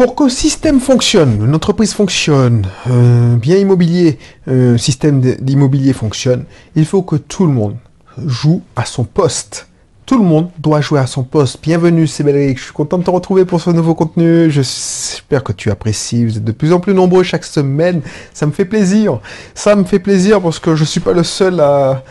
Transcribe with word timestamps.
pour 0.00 0.16
qu'un 0.16 0.30
système 0.30 0.80
fonctionne, 0.80 1.44
une 1.44 1.54
entreprise 1.54 1.92
fonctionne, 1.92 2.66
bien 2.86 3.58
immobilier, 3.58 4.18
un 4.46 4.78
système 4.78 5.20
d'immobilier 5.20 5.92
fonctionne, 5.92 6.46
il 6.74 6.86
faut 6.86 7.02
que 7.02 7.16
tout 7.16 7.44
le 7.44 7.52
monde 7.52 7.76
joue 8.24 8.62
à 8.76 8.86
son 8.86 9.04
poste. 9.04 9.68
Tout 10.06 10.16
le 10.16 10.24
monde 10.24 10.48
doit 10.58 10.80
jouer 10.80 11.00
à 11.00 11.06
son 11.06 11.22
poste. 11.22 11.58
Bienvenue, 11.62 12.06
c'est 12.06 12.24
Belric. 12.24 12.56
Je 12.58 12.64
suis 12.64 12.72
content 12.72 12.96
de 12.96 13.02
te 13.02 13.10
retrouver 13.10 13.44
pour 13.44 13.60
ce 13.60 13.68
nouveau 13.68 13.94
contenu. 13.94 14.50
J'espère 14.50 15.44
que 15.44 15.52
tu 15.52 15.70
apprécies. 15.70 16.24
Vous 16.24 16.38
êtes 16.38 16.44
de 16.44 16.52
plus 16.52 16.72
en 16.72 16.80
plus 16.80 16.94
nombreux 16.94 17.22
chaque 17.22 17.44
semaine. 17.44 18.00
Ça 18.32 18.46
me 18.46 18.52
fait 18.52 18.64
plaisir. 18.64 19.20
Ça 19.54 19.76
me 19.76 19.84
fait 19.84 19.98
plaisir 19.98 20.40
parce 20.40 20.58
que 20.58 20.76
je 20.76 20.84
suis 20.84 21.00
pas 21.00 21.12
le 21.12 21.24
seul 21.24 21.60
à, 21.60 22.02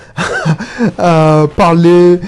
parler. 1.57 2.19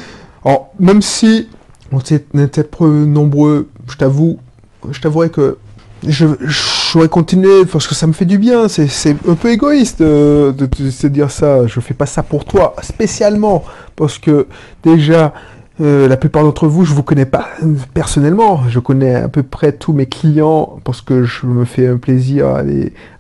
Même 0.79 1.03
si 1.03 1.49
on 1.91 1.99
était 1.99 2.67
nombreux, 2.81 3.69
je 3.87 3.95
t'avoue, 3.95 4.39
je 4.89 5.01
t'avouerai 5.01 5.29
que 5.29 5.57
je, 6.07 6.25
je 6.41 7.05
continuer 7.07 7.65
parce 7.71 7.87
que 7.87 7.95
ça 7.95 8.07
me 8.07 8.13
fait 8.13 8.25
du 8.25 8.37
bien. 8.37 8.67
C'est 8.67 9.15
un 9.27 9.35
peu 9.35 9.51
égoïste 9.51 10.01
de, 10.01 10.69
se 10.89 11.07
dire 11.07 11.31
ça. 11.31 11.67
Je 11.67 11.79
fais 11.79 11.93
pas 11.93 12.05
ça 12.05 12.23
pour 12.23 12.45
toi 12.45 12.75
spécialement 12.81 13.63
parce 13.95 14.17
que 14.17 14.47
déjà 14.83 15.33
euh, 15.79 16.07
la 16.07 16.17
plupart 16.17 16.43
d'entre 16.43 16.67
vous, 16.67 16.85
je 16.85 16.93
vous 16.93 17.03
connais 17.03 17.25
pas 17.25 17.47
personnellement. 17.93 18.61
Je 18.69 18.79
connais 18.79 19.15
à 19.15 19.29
peu 19.29 19.43
près 19.43 19.71
tous 19.71 19.93
mes 19.93 20.05
clients 20.05 20.79
parce 20.83 21.01
que 21.01 21.23
je 21.23 21.45
me 21.45 21.65
fais 21.65 21.87
un 21.87 21.97
plaisir 21.97 22.47
à, 22.47 22.61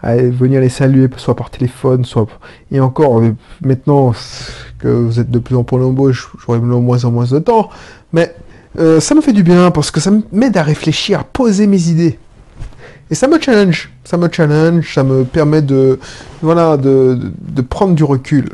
à 0.01 0.15
venir 0.15 0.61
les 0.61 0.69
saluer, 0.69 1.09
soit 1.17 1.35
par 1.35 1.49
téléphone, 1.49 2.05
soit 2.05 2.27
et 2.71 2.79
encore 2.79 3.19
euh, 3.19 3.35
maintenant 3.61 4.13
que 4.79 4.87
vous 4.87 5.19
êtes 5.19 5.31
de 5.31 5.39
plus 5.39 5.55
en 5.55 5.63
plus 5.63 5.77
nombreux, 5.77 6.11
j'aurai 6.11 6.59
de 6.59 6.65
moins 6.65 7.05
en 7.05 7.11
moins 7.11 7.25
de 7.25 7.39
temps. 7.39 7.69
Mais 8.13 8.35
euh, 8.79 8.99
ça 8.99 9.15
me 9.15 9.21
fait 9.21 9.33
du 9.33 9.43
bien 9.43 9.71
parce 9.71 9.91
que 9.91 9.99
ça 9.99 10.11
m'aide 10.31 10.57
à 10.57 10.63
réfléchir, 10.63 11.19
à 11.19 11.23
poser 11.23 11.67
mes 11.67 11.89
idées. 11.89 12.17
Et 13.09 13.15
ça 13.15 13.27
me 13.27 13.39
challenge, 13.39 13.91
ça 14.05 14.17
me 14.17 14.29
challenge, 14.31 14.93
ça 14.93 15.03
me 15.03 15.25
permet 15.25 15.61
de, 15.61 15.99
voilà, 16.41 16.77
de, 16.77 17.19
de, 17.39 17.61
prendre 17.61 17.93
du 17.93 18.05
recul. 18.05 18.49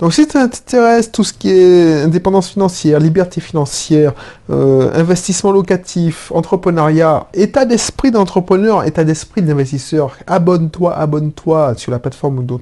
Donc 0.00 0.12
si 0.12 0.26
tu 0.26 0.32
t'intéresses 0.32 1.12
tout 1.12 1.22
ce 1.22 1.32
qui 1.32 1.50
est 1.50 2.02
indépendance 2.02 2.48
financière, 2.48 2.98
liberté 2.98 3.40
financière, 3.40 4.14
euh, 4.50 4.90
investissement 4.94 5.52
locatif, 5.52 6.32
entrepreneuriat, 6.34 7.28
état 7.34 7.64
d'esprit 7.64 8.10
d'entrepreneur, 8.10 8.84
état 8.84 9.04
d'esprit 9.04 9.42
d'investisseur, 9.42 10.16
abonne-toi, 10.26 10.96
abonne-toi 10.96 11.74
sur 11.76 11.92
la 11.92 12.00
plateforme 12.00 12.44
dont 12.44 12.58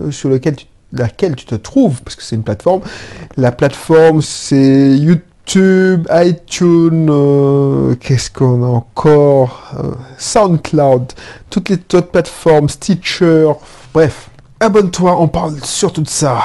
euh, 0.00 0.10
sur 0.10 0.28
lequel 0.28 0.56
laquelle 0.92 1.34
tu 1.34 1.44
te 1.44 1.56
trouves, 1.56 2.02
parce 2.02 2.16
que 2.16 2.22
c'est 2.22 2.36
une 2.36 2.44
plateforme. 2.44 2.80
La 3.36 3.52
plateforme, 3.52 4.22
c'est 4.22 4.96
YouTube 4.96 5.20
YouTube, 5.46 6.08
iTunes, 6.10 7.08
euh, 7.10 7.94
qu'est-ce 7.96 8.30
qu'on 8.30 8.62
a 8.62 8.66
encore 8.66 9.74
euh, 9.78 9.92
SoundCloud, 10.18 11.12
toutes 11.50 11.68
les 11.68 11.76
autres 11.76 12.10
plateformes, 12.10 12.68
Stitcher, 12.68 13.52
bref. 13.92 14.30
Abonne-toi, 14.60 15.20
on 15.20 15.28
parle 15.28 15.56
surtout 15.62 16.00
de 16.00 16.08
ça. 16.08 16.38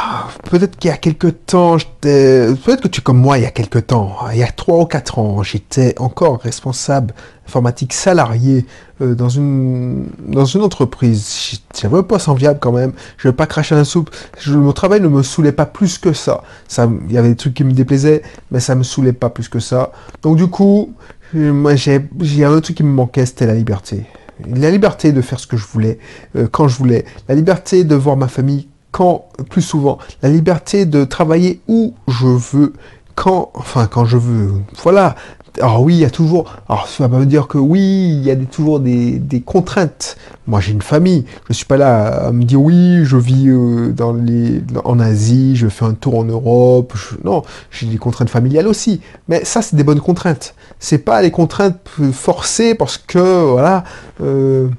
Peut-être 0.50 0.78
qu'il 0.78 0.90
y 0.90 0.94
a 0.94 0.98
quelques 0.98 1.46
temps, 1.46 1.78
peut-être 2.02 2.82
que 2.82 2.88
tu 2.88 3.00
es 3.00 3.04
comme 3.04 3.20
moi 3.20 3.38
il 3.38 3.44
y 3.44 3.46
a 3.46 3.52
quelques 3.52 3.88
temps, 3.88 4.18
il 4.32 4.40
y 4.40 4.44
a 4.44 4.52
3 4.52 4.80
ou 4.80 4.86
4 4.86 5.20
ans, 5.20 5.44
j'étais 5.44 5.94
encore 6.00 6.40
responsable 6.40 7.14
informatique 7.50 7.94
salarié 7.94 8.66
euh, 9.02 9.16
dans, 9.16 9.30
une, 9.30 10.08
dans 10.20 10.46
une 10.46 10.62
entreprise. 10.62 11.60
J'avais 11.80 11.98
un 11.98 12.04
poste 12.04 12.30
enviable 12.30 12.60
quand 12.60 12.72
même. 12.72 12.94
Je 13.18 13.28
vais 13.28 13.34
pas 13.34 13.48
cracher 13.48 13.76
la 13.76 13.86
soupe. 13.86 14.10
Mon 14.48 14.72
travail 14.74 15.02
ne 15.02 15.08
me 15.08 15.24
saoulait 15.24 15.52
pas 15.52 15.66
plus 15.66 15.98
que 15.98 16.14
ça. 16.14 16.44
ça. 16.68 16.90
Il 17.08 17.14
y 17.14 17.18
avait 17.18 17.30
des 17.30 17.36
trucs 17.36 17.54
qui 17.56 17.64
me 17.64 17.72
déplaisaient, 17.72 18.22
mais 18.52 18.60
ça 18.60 18.76
me 18.76 18.84
saoulait 18.84 19.14
pas 19.14 19.30
plus 19.30 19.50
que 19.50 19.60
ça. 19.60 19.92
Donc 20.22 20.38
du 20.38 20.48
coup, 20.48 20.94
euh, 21.36 21.54
moi 21.54 21.76
j'ai 21.76 22.02
un 22.44 22.52
autre 22.52 22.62
truc 22.62 22.78
qui 22.78 22.84
me 22.84 22.92
manquait, 22.92 23.26
c'était 23.26 23.48
la 23.48 23.56
liberté. 23.56 24.06
La 24.48 24.72
liberté 24.72 25.12
de 25.12 25.22
faire 25.22 25.40
ce 25.40 25.48
que 25.48 25.58
je 25.58 25.66
voulais, 25.66 26.00
euh, 26.36 26.48
quand 26.52 26.68
je 26.68 26.78
voulais. 26.78 27.06
La 27.28 27.36
liberté 27.36 27.84
de 27.84 27.96
voir 27.96 28.18
ma 28.18 28.28
famille 28.28 28.68
quand, 28.92 29.26
plus 29.50 29.62
souvent. 29.62 30.00
La 30.22 30.30
liberté 30.30 30.86
de 30.86 31.04
travailler 31.06 31.62
où 31.68 31.94
je 32.08 32.28
veux 32.28 32.74
quand, 33.16 33.52
enfin 33.54 33.88
quand 33.88 34.06
je 34.06 34.18
veux. 34.18 34.54
Voilà, 34.82 35.16
alors 35.62 35.82
oui, 35.82 35.96
il 35.96 36.00
y 36.00 36.06
a 36.06 36.10
toujours. 36.10 36.54
Alors 36.68 36.88
ça 36.88 37.04
va 37.04 37.10
pas 37.10 37.20
me 37.20 37.26
dire 37.26 37.48
que 37.48 37.58
oui, 37.58 37.80
il 37.80 38.24
y 38.24 38.32
a 38.32 38.36
toujours 38.36 38.80
des, 38.80 39.44
contraintes. 39.46 40.18
Moi, 40.48 40.60
j'ai 40.60 40.72
une 40.72 40.82
famille. 40.82 41.26
Je 41.50 41.54
suis 41.54 41.66
pas 41.66 41.78
là 41.78 42.28
à 42.28 42.32
me 42.32 42.44
dire 42.44 42.62
oui, 42.62 43.02
je 43.04 43.18
vis 43.18 43.48
euh, 43.48 43.92
dans 43.92 44.14
les, 44.14 44.62
en 44.84 45.00
Asie, 45.00 45.56
je 45.56 45.68
fais 45.68 45.86
un 45.86 45.94
tour 45.94 46.18
en 46.18 46.24
Europe. 46.24 46.94
non, 47.24 47.44
j'ai 47.72 47.88
des 47.88 47.98
contraintes 47.98 48.30
familiales 48.30 48.68
aussi. 48.68 49.02
Mais 49.28 49.44
ça, 49.46 49.62
c'est 49.62 49.76
des 49.76 49.84
bonnes 49.84 50.02
contraintes. 50.02 50.56
C'est 50.80 51.00
pas 51.00 51.22
les 51.22 51.32
contraintes 51.32 51.80
forcées 52.14 52.76
parce 52.76 52.98
que 52.98 53.52
voilà. 53.52 53.84
Euh, 54.22 54.70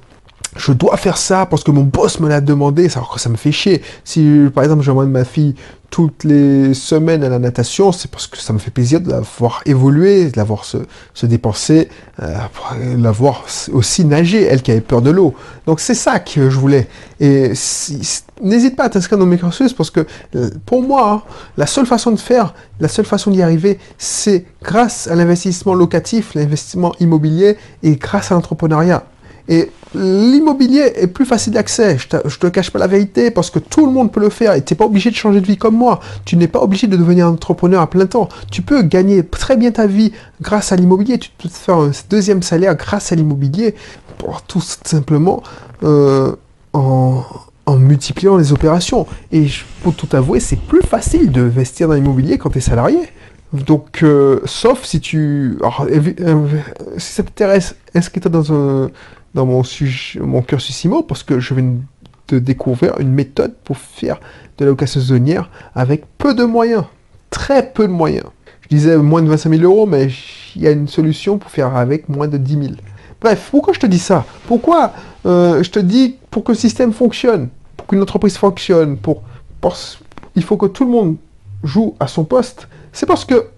je 0.60 0.72
dois 0.72 0.96
faire 0.96 1.16
ça 1.16 1.46
parce 1.46 1.64
que 1.64 1.70
mon 1.70 1.82
boss 1.84 2.20
me 2.20 2.28
l'a 2.28 2.40
demandé, 2.40 2.88
ça, 2.88 3.02
me 3.30 3.36
fait 3.36 3.52
chier. 3.52 3.82
Si, 4.04 4.46
par 4.54 4.62
exemple, 4.62 4.82
j'emmène 4.82 5.10
ma 5.10 5.24
fille 5.24 5.54
toutes 5.88 6.22
les 6.22 6.72
semaines 6.74 7.24
à 7.24 7.28
la 7.28 7.38
natation, 7.38 7.90
c'est 7.90 8.08
parce 8.10 8.28
que 8.28 8.36
ça 8.36 8.52
me 8.52 8.58
fait 8.58 8.70
plaisir 8.70 9.00
de 9.00 9.10
la 9.10 9.20
voir 9.38 9.62
évoluer, 9.66 10.30
de 10.30 10.36
la 10.36 10.44
voir 10.44 10.64
se, 10.64 10.76
se 11.14 11.26
dépenser, 11.26 11.88
euh, 12.22 12.36
la 12.96 13.10
voir 13.10 13.44
aussi 13.72 14.04
nager, 14.04 14.44
elle 14.44 14.62
qui 14.62 14.70
avait 14.70 14.82
peur 14.82 15.02
de 15.02 15.10
l'eau. 15.10 15.34
Donc 15.66 15.80
c'est 15.80 15.94
ça 15.94 16.20
que 16.20 16.48
je 16.48 16.58
voulais. 16.58 16.86
Et 17.18 17.52
n'hésite 18.40 18.76
pas 18.76 18.84
à 18.84 18.88
t'inscrire 18.90 19.18
dans 19.18 19.26
mes 19.26 19.38
cursus 19.38 19.72
parce 19.72 19.90
que 19.90 20.06
euh, 20.36 20.50
pour 20.66 20.82
moi, 20.82 21.24
la 21.56 21.66
seule 21.66 21.86
façon 21.86 22.12
de 22.12 22.20
faire, 22.20 22.54
la 22.78 22.88
seule 22.88 23.06
façon 23.06 23.30
d'y 23.30 23.42
arriver, 23.42 23.78
c'est 23.98 24.44
grâce 24.62 25.08
à 25.08 25.16
l'investissement 25.16 25.74
locatif, 25.74 26.34
l'investissement 26.34 26.92
immobilier 27.00 27.56
et 27.82 27.96
grâce 27.96 28.30
à 28.30 28.34
l'entrepreneuriat. 28.34 29.04
Et 29.48 29.70
l'immobilier 29.94 30.92
est 30.96 31.06
plus 31.06 31.24
facile 31.24 31.54
d'accès. 31.54 31.98
Je 31.98 32.38
te 32.38 32.46
cache 32.46 32.70
pas 32.70 32.78
la 32.78 32.86
vérité 32.86 33.30
parce 33.30 33.50
que 33.50 33.58
tout 33.58 33.86
le 33.86 33.92
monde 33.92 34.12
peut 34.12 34.20
le 34.20 34.30
faire 34.30 34.54
et 34.54 34.64
tu 34.64 34.72
n'es 34.72 34.78
pas 34.78 34.84
obligé 34.84 35.10
de 35.10 35.16
changer 35.16 35.40
de 35.40 35.46
vie 35.46 35.56
comme 35.56 35.76
moi. 35.76 36.00
Tu 36.24 36.36
n'es 36.36 36.48
pas 36.48 36.60
obligé 36.60 36.86
de 36.86 36.96
devenir 36.96 37.26
entrepreneur 37.26 37.80
à 37.80 37.88
plein 37.88 38.06
temps. 38.06 38.28
Tu 38.50 38.62
peux 38.62 38.82
gagner 38.82 39.24
très 39.24 39.56
bien 39.56 39.70
ta 39.70 39.86
vie 39.86 40.12
grâce 40.40 40.72
à 40.72 40.76
l'immobilier. 40.76 41.18
Tu 41.18 41.30
peux 41.36 41.48
te 41.48 41.54
faire 41.54 41.76
un 41.76 41.90
deuxième 42.08 42.42
salaire 42.42 42.74
grâce 42.76 43.12
à 43.12 43.16
l'immobilier 43.16 43.74
pour 44.18 44.42
tout 44.42 44.60
simplement 44.60 45.42
euh, 45.82 46.32
en, 46.72 47.24
multipliant 47.76 48.36
les 48.36 48.52
opérations. 48.52 49.06
Et 49.32 49.46
pour 49.82 49.94
tout 49.94 50.08
avouer, 50.12 50.40
c'est 50.40 50.58
plus 50.60 50.82
facile 50.82 51.30
de 51.30 51.42
investir 51.42 51.88
dans 51.88 51.94
l'immobilier 51.94 52.36
quand 52.36 52.50
tu 52.50 52.58
es 52.58 52.60
salarié. 52.60 52.98
Donc, 53.52 54.02
euh, 54.02 54.40
sauf 54.44 54.84
si 54.84 55.00
tu... 55.00 55.58
Euh, 55.62 56.46
si 56.98 57.12
ça 57.12 57.22
t'intéresse, 57.22 57.74
inscris-toi 57.94 58.30
dans 58.30 58.52
un 58.52 58.90
dans 59.34 59.46
mon, 59.46 59.62
sujet, 59.62 60.20
mon 60.20 60.42
cursus 60.42 60.84
IMO 60.84 61.02
parce 61.02 61.22
que 61.22 61.40
je 61.40 61.54
viens 61.54 61.74
de 62.28 62.38
découvrir 62.38 62.98
une 62.98 63.12
méthode 63.12 63.54
pour 63.64 63.76
faire 63.76 64.20
de 64.58 64.64
la 64.64 64.70
location 64.70 65.00
saisonnière 65.00 65.50
avec 65.74 66.04
peu 66.18 66.34
de 66.34 66.44
moyens. 66.44 66.84
Très 67.30 67.72
peu 67.72 67.86
de 67.86 67.92
moyens. 67.92 68.26
Je 68.62 68.68
disais 68.68 68.96
moins 68.96 69.22
de 69.22 69.28
25 69.28 69.50
000 69.50 69.62
euros, 69.62 69.86
mais 69.86 70.08
il 70.56 70.62
y 70.62 70.66
a 70.66 70.70
une 70.70 70.88
solution 70.88 71.38
pour 71.38 71.50
faire 71.50 71.76
avec 71.76 72.08
moins 72.08 72.28
de 72.28 72.38
10 72.38 72.52
000. 72.52 72.66
Bref, 73.20 73.48
pourquoi 73.50 73.72
je 73.72 73.80
te 73.80 73.86
dis 73.86 73.98
ça? 73.98 74.24
Pourquoi 74.46 74.92
euh, 75.26 75.62
je 75.62 75.70
te 75.70 75.78
dis 75.78 76.16
pour 76.30 76.44
que 76.44 76.52
le 76.52 76.58
système 76.58 76.92
fonctionne, 76.92 77.48
pour 77.76 77.86
qu'une 77.86 78.02
entreprise 78.02 78.36
fonctionne, 78.36 78.96
pour, 78.96 79.22
il 80.36 80.42
faut 80.42 80.56
que 80.56 80.66
tout 80.66 80.84
le 80.84 80.90
monde 80.90 81.16
joue 81.62 81.94
à 82.00 82.06
son 82.06 82.24
poste 82.24 82.68
C'est 82.92 83.06
parce 83.06 83.24
que 83.24 83.48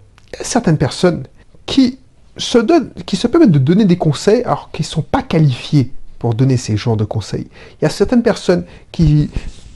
certaines 0.41 0.77
personnes 0.77 1.23
qui 1.65 1.99
se 2.37 2.57
qui 3.05 3.15
se 3.15 3.27
permettent 3.27 3.51
de 3.51 3.59
donner 3.59 3.85
des 3.85 3.97
conseils 3.97 4.43
alors 4.43 4.69
qu'ils 4.71 4.85
ne 4.85 4.89
sont 4.89 5.01
pas 5.01 5.21
qualifiés 5.21 5.91
pour 6.19 6.33
donner 6.33 6.57
ces 6.57 6.77
genres 6.77 6.97
de 6.97 7.03
conseils. 7.03 7.47
Il 7.79 7.83
y 7.83 7.85
a 7.85 7.89
certaines 7.89 8.23
personnes 8.23 8.63
qui 8.91 9.29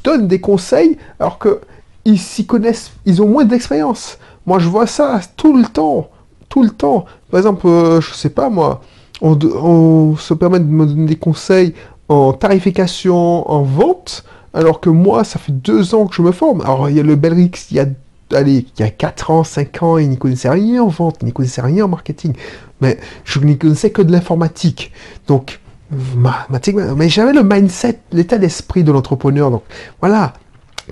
donnent 0.03 0.27
des 0.27 0.39
conseils 0.39 0.97
alors 1.19 1.39
qu'ils 1.39 2.19
s'y 2.19 2.45
connaissent, 2.45 2.91
ils 3.05 3.21
ont 3.21 3.27
moins 3.27 3.45
d'expérience. 3.45 4.17
Moi, 4.45 4.59
je 4.59 4.69
vois 4.69 4.87
ça 4.87 5.19
tout 5.35 5.55
le 5.55 5.65
temps, 5.65 6.09
tout 6.47 6.63
le 6.63 6.69
temps. 6.69 7.05
Par 7.29 7.39
exemple, 7.39 7.67
euh, 7.67 7.99
je 7.99 8.13
sais 8.13 8.29
pas 8.29 8.49
moi, 8.49 8.81
on, 9.21 10.15
se 10.17 10.33
permet 10.33 10.59
de 10.59 10.65
me 10.65 10.85
donner 10.85 11.05
des 11.05 11.15
conseils 11.17 11.73
en 12.07 12.31
tarification, 12.33 13.49
en 13.51 13.63
vente, 13.63 14.23
alors 14.53 14.79
que 14.79 14.89
moi, 14.89 15.23
ça 15.23 15.39
fait 15.39 15.51
deux 15.51 15.93
ans 15.93 16.07
que 16.07 16.15
je 16.15 16.21
me 16.21 16.31
forme. 16.31 16.61
Alors, 16.61 16.89
il 16.89 16.95
y 16.95 16.99
a 16.99 17.03
le 17.03 17.15
Belrix, 17.15 17.67
il 17.71 17.77
y 17.77 17.79
a 17.79 17.87
allez, 18.33 18.65
il 18.77 18.81
y 18.81 18.83
a 18.83 18.89
4 18.89 19.31
ans, 19.31 19.43
5 19.43 19.83
ans, 19.83 19.97
il 19.97 20.09
n'y 20.09 20.17
connaissait 20.17 20.49
rien 20.49 20.83
en 20.83 20.87
vente, 20.87 21.17
il 21.21 21.25
n'y 21.25 21.33
connaissait 21.33 21.61
rien 21.61 21.85
en 21.85 21.87
marketing. 21.87 22.33
Mais 22.81 22.97
je 23.23 23.39
n'y 23.39 23.57
connaissais 23.57 23.89
que 23.91 24.01
de 24.01 24.11
l'informatique. 24.11 24.91
Donc, 25.27 25.59
mais 25.91 27.09
j'avais 27.09 27.33
le 27.33 27.43
mindset, 27.43 27.99
l'état 28.11 28.37
d'esprit 28.37 28.83
de 28.83 28.91
l'entrepreneur. 28.91 29.51
Donc, 29.51 29.63
voilà. 30.01 30.33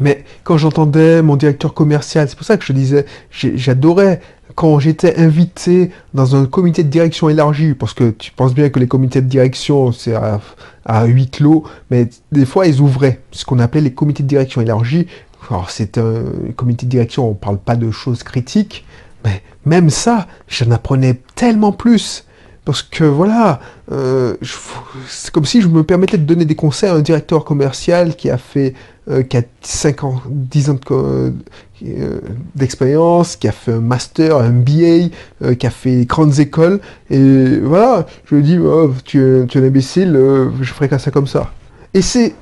Mais 0.01 0.25
quand 0.43 0.57
j'entendais 0.57 1.21
mon 1.21 1.35
directeur 1.35 1.73
commercial, 1.73 2.27
c'est 2.27 2.35
pour 2.35 2.45
ça 2.45 2.57
que 2.57 2.65
je 2.65 2.73
disais, 2.73 3.05
j'adorais 3.31 4.21
quand 4.53 4.79
j'étais 4.79 5.17
invité 5.17 5.91
dans 6.13 6.35
un 6.35 6.45
comité 6.45 6.83
de 6.83 6.89
direction 6.89 7.29
élargi, 7.29 7.73
parce 7.73 7.93
que 7.93 8.11
tu 8.11 8.31
penses 8.31 8.53
bien 8.53 8.69
que 8.69 8.79
les 8.79 8.87
comités 8.87 9.21
de 9.21 9.27
direction, 9.27 9.91
c'est 9.91 10.13
à, 10.13 10.39
à 10.85 11.05
huis 11.05 11.29
clos, 11.29 11.63
mais 11.91 12.09
des 12.31 12.45
fois, 12.45 12.67
ils 12.67 12.79
ouvraient 12.79 13.21
ce 13.31 13.45
qu'on 13.45 13.59
appelait 13.59 13.81
les 13.81 13.93
comités 13.93 14.23
de 14.23 14.27
direction 14.27 14.61
élargis, 14.61 15.07
alors 15.49 15.69
c'est 15.69 15.97
un 15.97 16.23
comité 16.55 16.85
de 16.85 16.91
direction, 16.91 17.27
on 17.27 17.31
ne 17.31 17.35
parle 17.35 17.57
pas 17.57 17.75
de 17.75 17.91
choses 17.91 18.23
critiques, 18.23 18.85
mais 19.23 19.41
même 19.65 19.89
ça, 19.89 20.27
j'en 20.47 20.71
apprenais 20.71 21.19
tellement 21.35 21.71
plus 21.71 22.25
Parce 22.63 22.81
que 22.81 23.03
voilà, 23.03 23.59
euh, 23.91 24.35
c'est 25.07 25.31
comme 25.31 25.45
si 25.45 25.61
je 25.61 25.67
me 25.67 25.83
permettais 25.83 26.17
de 26.17 26.23
donner 26.23 26.45
des 26.45 26.55
conseils 26.55 26.89
à 26.89 26.95
un 26.95 27.01
directeur 27.01 27.45
commercial 27.45 28.15
qui 28.15 28.29
a 28.29 28.37
fait, 28.37 28.73
euh, 29.09 29.21
qui 29.23 29.37
a 29.37 29.43
5 29.61 30.03
ans, 30.03 30.21
10 30.29 30.69
ans 30.71 30.79
euh, 30.91 31.31
d'expérience, 32.55 33.35
qui 33.35 33.47
a 33.47 33.51
fait 33.51 33.73
un 33.73 33.81
master, 33.81 34.37
un 34.37 34.49
MBA, 34.49 35.53
qui 35.59 35.67
a 35.67 35.69
fait 35.69 36.05
grandes 36.05 36.39
écoles. 36.39 36.79
Et 37.11 37.57
voilà, 37.59 38.07
je 38.25 38.35
lui 38.35 38.43
dis, 38.43 38.57
oh, 38.57 38.91
tu, 39.03 39.21
es 39.21 39.57
un 39.57 39.63
imbécile, 39.63 40.19
je 40.61 40.73
ferai 40.73 40.89
qu'à 40.89 40.97
ça 40.97 41.11
comme 41.11 41.27
ça. 41.27 41.51
Et 41.95 42.01
c'est, 42.01 42.35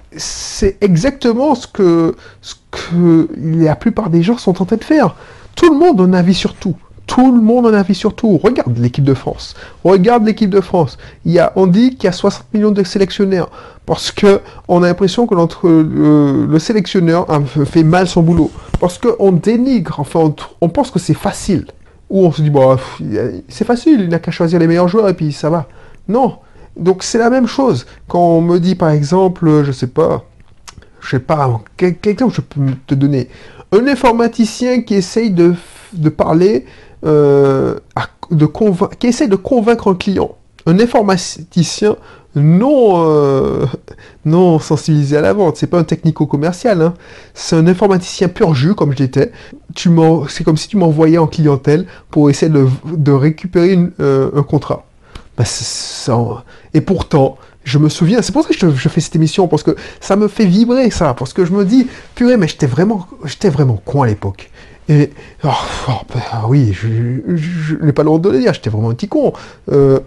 exactement 0.82 1.54
ce 1.54 1.68
que, 1.68 2.16
ce 2.42 2.56
que 2.72 3.30
la 3.38 3.76
plupart 3.76 4.10
des 4.10 4.24
gens 4.24 4.40
sont 4.40 4.60
en 4.60 4.66
train 4.66 4.78
de 4.78 4.84
faire. 4.84 5.16
Tout 5.56 5.72
le 5.72 5.78
monde 5.78 6.02
a 6.02 6.04
un 6.06 6.14
avis 6.14 6.34
sur 6.34 6.56
tout. 6.56 6.76
Tout 7.06 7.32
le 7.32 7.40
monde 7.40 7.68
en 7.68 7.74
a 7.74 7.84
vu 7.84 7.94
sur 7.94 8.16
tout. 8.16 8.40
Regarde 8.42 8.76
l'équipe 8.80 9.04
de 9.04 9.14
France. 9.14 9.56
Regarde 9.84 10.26
l'équipe 10.26 10.50
de 10.50 10.60
France. 10.60 10.98
Il 11.24 11.34
y 11.34 11.40
a, 11.40 11.54
on 11.56 11.68
dit 11.68 11.92
qu'il 11.92 12.06
y 12.06 12.08
a 12.08 12.14
60 12.14 12.46
millions 12.56 12.72
de 12.72 12.84
sélectionnaires 12.84 13.48
parce 13.86 14.12
que 14.12 14.42
on 14.68 14.82
a 14.82 14.88
l'impression 14.88 15.28
que 15.28 15.36
le, 15.36 16.48
le, 16.48 16.60
sélectionneur 16.60 17.28
fait 17.66 17.84
mal 17.84 18.08
son 18.08 18.24
boulot. 18.24 18.50
Parce 18.80 18.98
qu'on 18.98 19.34
dénigre, 19.34 20.00
enfin, 20.00 20.34
on, 20.62 20.70
pense 20.70 20.90
que 20.90 20.98
c'est 20.98 21.14
facile. 21.14 21.68
Ou 22.10 22.26
on 22.26 22.32
se 22.32 22.42
dit, 22.42 22.50
bon, 22.50 22.76
c'est 23.50 23.66
facile, 23.66 24.02
il 24.02 24.10
n'a 24.10 24.18
qu'à 24.18 24.32
choisir 24.32 24.58
les 24.58 24.66
meilleurs 24.66 24.88
joueurs 24.88 25.10
et 25.10 25.14
puis 25.14 25.32
ça 25.32 25.52
va. 25.52 25.68
Non. 26.08 26.38
Donc 26.78 27.04
c'est 27.04 27.18
la 27.18 27.30
même 27.30 27.48
chose. 27.48 27.86
Quand 28.08 28.20
on 28.20 28.42
me 28.42 28.60
dit, 28.60 28.76
par 28.76 28.90
exemple, 28.90 29.64
je 29.64 29.72
sais 29.72 29.88
pas, 29.88 30.26
je 31.02 31.10
sais 31.10 31.20
pas, 31.20 31.62
quel, 31.78 31.96
exemple 32.06 32.34
je 32.36 32.42
peux 32.42 32.62
te 32.88 32.96
donner 32.96 33.30
Un 33.72 33.88
informaticien 33.88 34.82
qui 34.82 34.96
essaye 34.96 35.32
de, 35.32 35.56
de 35.94 36.10
parler 36.10 36.66
euh, 37.06 37.76
qui 39.00 39.08
essaie 39.08 39.28
de 39.28 39.36
convaincre 39.36 39.92
un 39.92 39.96
client, 39.96 40.36
un 40.66 40.80
informaticien 40.80 41.98
non, 42.36 43.06
euh, 43.06 43.66
non 44.26 44.58
sensibilisé 44.58 45.18
à 45.18 45.22
la 45.22 45.34
vente, 45.34 45.58
c'est 45.58 45.68
pas 45.68 45.78
un 45.78 45.84
technico-commercial, 45.84 46.82
hein. 46.82 46.94
c'est 47.34 47.56
un 47.56 47.68
informaticien 47.68 48.28
pur 48.28 48.56
jus 48.56 48.74
comme 48.74 48.96
j'étais. 48.96 49.32
Tu 49.76 49.90
c'est 50.30 50.44
comme 50.44 50.58
si 50.58 50.68
tu 50.68 50.78
m'envoyais 50.78 51.18
en 51.18 51.28
clientèle 51.28 51.86
pour 52.10 52.30
essayer 52.30 52.52
de, 52.52 53.12
récupérer 53.12 53.78
euh, 54.00 54.32
un 54.36 54.44
contrat. 54.44 54.86
Bah, 55.38 55.44
et 56.74 56.82
pourtant, 56.82 57.38
je 57.64 57.78
me 57.78 57.90
souviens, 57.90 58.22
c'est 58.22 58.32
pour 58.32 58.44
ça 58.44 58.50
que 58.50 58.76
je, 58.76 58.90
fais 58.90 59.02
cette 59.02 59.16
émission, 59.16 59.48
parce 59.48 59.64
que 59.64 59.76
ça 60.00 60.16
me 60.16 60.28
fait 60.28 60.46
vibrer 60.46 60.90
ça, 60.92 61.14
parce 61.14 61.34
que 61.34 61.46
je 61.46 61.52
me 61.52 61.66
dis, 61.66 61.88
purée, 62.16 62.38
mais 62.38 62.48
j'étais 62.48 62.68
vraiment, 62.68 63.08
j'étais 63.26 63.50
vraiment 63.50 63.82
con 63.84 64.04
à 64.04 64.08
l'époque. 64.08 64.52
Et 64.90 65.12
oh, 65.44 65.50
oh, 65.88 66.02
ben, 66.14 66.22
oui, 66.50 66.74
je, 66.74 67.76
n'ai 67.82 67.94
pas 67.94 68.04
le 68.04 68.08
droit 68.08 68.20
de 68.20 68.30
le 68.30 68.40
dire, 68.40 68.54
j'étais 68.54 68.70
vraiment 68.70 68.90
un 68.90 68.94
petit 68.94 69.08
con. 69.08 69.34
Euh, 69.72 70.00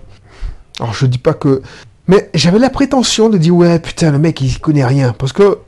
alors 0.78 0.93
je 0.93 1.06
dis 1.06 1.19
pas 1.19 1.32
que, 1.32 1.62
mais 2.06 2.31
j'avais 2.34 2.58
la 2.58 2.69
prétention 2.69 3.31
de 3.31 3.38
dire 3.38 3.56
ouais 3.56 3.79
putain 3.79 4.12
le 4.12 4.19
mec 4.19 4.40
il 4.43 4.58
connaît 4.61 4.84
rien 4.84 5.14
parce 5.14 5.32
que 5.32 5.58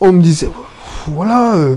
on 0.00 0.10
me 0.10 0.20
disait 0.20 0.48
voilà 1.06 1.54
euh, 1.54 1.76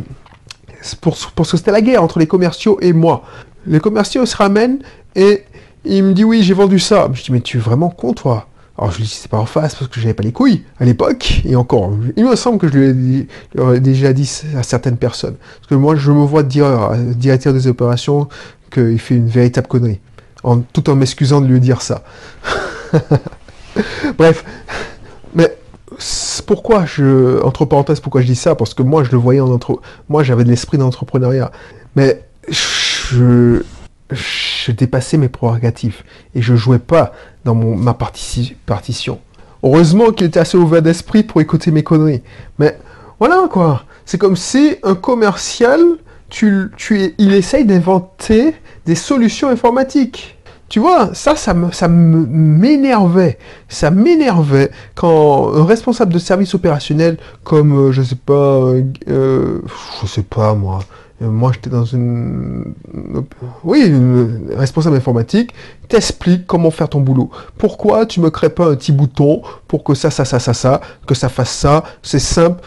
pour, 1.00 1.16
parce 1.36 1.52
que 1.52 1.58
c'était 1.58 1.72
la 1.72 1.82
guerre 1.82 2.04
entre 2.04 2.20
les 2.20 2.28
commerciaux 2.28 2.78
et 2.82 2.94
moi. 2.94 3.24
Les 3.66 3.80
commerciaux 3.80 4.26
se 4.26 4.36
ramènent 4.36 4.80
et 5.16 5.44
il 5.86 6.04
me 6.04 6.14
dit 6.14 6.24
oui 6.24 6.44
j'ai 6.44 6.54
vendu 6.54 6.80
ça. 6.80 7.10
Je 7.14 7.24
dis 7.24 7.32
mais 7.32 7.42
tu 7.42 7.58
es 7.58 7.60
vraiment 7.60 7.90
con 7.90 8.14
toi. 8.14 8.48
Alors 8.78 8.92
je 8.92 8.98
lui 8.98 9.04
dis 9.04 9.10
c'est 9.10 9.30
pas 9.30 9.38
en 9.38 9.46
face 9.46 9.76
parce 9.76 9.90
que 9.90 10.00
j'avais 10.00 10.14
pas 10.14 10.24
les 10.24 10.32
couilles 10.32 10.64
à 10.80 10.86
l'époque 10.86 11.42
et 11.46 11.56
encore. 11.56 11.92
Il 12.16 12.26
me 12.26 12.36
semble 12.36 12.58
que 12.58 12.68
je 12.68 12.74
lui 12.74 13.28
ai, 13.58 13.80
déjà 13.80 14.14
dit 14.14 14.30
à 14.58 14.64
certaines 14.64 14.98
personnes 14.98 15.36
parce 15.36 15.68
que 15.68 15.76
moi 15.76 15.96
je 15.96 16.12
me 16.12 16.26
vois 16.26 16.44
dire 16.44 16.92
directeur 17.16 17.54
des 17.54 17.68
opérations 17.68 18.28
qu'il 18.72 19.00
fait 19.00 19.16
une 19.16 19.28
véritable 19.28 19.68
connerie 19.68 20.00
tout 20.74 20.90
en 20.90 20.96
m'excusant 20.96 21.42
de 21.42 21.48
lui 21.48 21.60
dire 21.60 21.82
ça. 21.82 22.04
Bref, 24.18 24.44
mais 25.34 25.56
pourquoi 26.46 26.86
je 26.86 27.42
entre 27.44 27.66
parenthèses 27.66 28.00
pourquoi 28.00 28.22
je 28.22 28.28
dis 28.28 28.36
ça? 28.36 28.56
Parce 28.56 28.74
que 28.74 28.84
moi 28.84 29.04
je 29.04 29.12
le 29.12 29.18
voyais 29.18 29.40
en 29.40 29.52
entre 29.52 29.80
moi 30.10 30.24
j'avais 30.24 30.44
de 30.44 30.50
l'esprit 30.50 30.78
d'entrepreneuriat 30.78 31.52
mais 31.96 32.24
je 32.50 33.64
je 34.12 34.72
dépassais 34.72 35.18
mes 35.18 35.30
prérogatives 35.30 36.04
et 36.36 36.42
je 36.42 36.56
jouais 36.56 36.80
pas 36.80 37.14
dans 37.46 37.56
mon, 37.56 37.76
ma 37.76 37.94
partition. 37.94 39.20
Heureusement 39.64 40.12
qu'il 40.12 40.28
était 40.28 40.40
assez 40.40 40.58
ouvert 40.58 40.82
d'esprit 40.82 41.24
pour 41.24 41.42
écouter 41.42 41.72
mes 41.72 41.84
conneries. 41.84 42.22
Mais 42.60 42.78
voilà 43.20 43.48
quoi. 43.50 43.84
C'est 44.06 44.18
comme 44.18 44.36
si 44.36 44.76
un 44.84 44.96
commercial, 44.96 45.80
tu, 46.30 46.72
il 47.18 47.34
essaye 47.34 47.66
d'inventer 47.66 48.54
des 48.86 48.96
solutions 48.96 49.50
informatiques. 49.50 50.38
Tu 50.68 50.80
vois, 50.80 51.14
ça, 51.14 51.36
ça 51.36 51.54
m'énervait. 51.88 53.38
Ça 53.70 53.92
m'énervait 53.92 54.72
quand 54.96 55.54
un 55.54 55.66
responsable 55.66 56.12
de 56.12 56.20
service 56.20 56.56
opérationnel, 56.56 57.18
comme, 57.44 57.90
euh, 57.90 57.92
je 57.92 58.02
sais 58.02 58.16
pas, 58.16 58.34
euh, 58.34 58.84
euh, 59.08 59.62
je 60.02 60.08
sais 60.08 60.24
pas 60.24 60.56
moi, 60.56 60.80
moi 61.22 61.52
j'étais 61.54 61.70
dans 61.70 61.86
une, 61.86 62.74
oui, 63.64 63.86
une 63.86 64.52
responsable 64.56 64.96
informatique, 64.96 65.54
t'explique 65.88 66.46
comment 66.46 66.72
faire 66.72 66.90
ton 66.90 67.00
boulot. 67.00 67.30
Pourquoi 67.58 68.06
tu 68.06 68.20
me 68.20 68.30
crées 68.30 68.50
pas 68.50 68.72
un 68.72 68.76
petit 68.76 68.92
bouton 68.92 69.42
pour 69.68 69.84
que 69.84 69.94
ça, 69.94 70.10
ça, 70.10 70.26
ça, 70.26 70.40
ça, 70.40 70.54
ça, 70.54 70.82
que 71.06 71.16
ça 71.16 71.30
fasse 71.30 71.52
ça, 71.52 71.84
c'est 72.02 72.20
simple. 72.20 72.62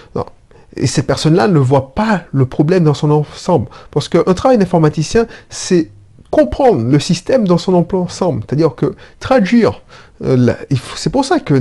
Et 0.77 0.87
ces 0.87 1.03
personnes-là 1.03 1.49
ne 1.49 1.59
voient 1.59 1.95
pas 1.95 2.23
le 2.33 2.47
problème 2.47 2.85
dans 2.85 2.95
son 2.95 3.11
ensemble. 3.11 3.69
Parce 3.91 4.09
qu'un 4.09 4.35
travail 4.35 4.59
d'informaticien, 4.59 5.27
c'est 5.49 5.91
comprendre 6.37 6.85
le 6.85 6.99
système 6.99 7.49
dans 7.49 7.57
son 7.57 7.73
emploi 7.73 8.01
ensemble. 8.01 8.43
C'est-à-dire 8.47 8.75
que 8.75 8.95
traduire, 9.21 9.81
euh, 10.23 10.53
c'est 10.95 11.09
pour 11.09 11.25
ça 11.25 11.41
que 11.41 11.55